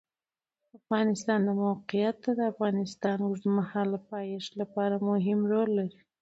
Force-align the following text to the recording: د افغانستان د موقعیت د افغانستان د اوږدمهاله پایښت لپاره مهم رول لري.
د 0.69 0.71
افغانستان 0.81 1.39
د 1.45 1.49
موقعیت 1.63 2.17
د 2.37 2.39
افغانستان 2.53 3.15
د 3.19 3.23
اوږدمهاله 3.27 3.97
پایښت 4.11 4.51
لپاره 4.61 4.95
مهم 5.09 5.39
رول 5.51 5.69
لري. 5.79 5.99